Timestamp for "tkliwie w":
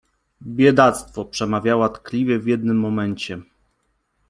1.89-2.47